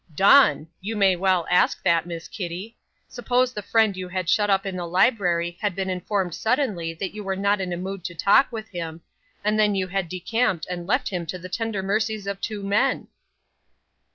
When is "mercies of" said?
11.83-12.41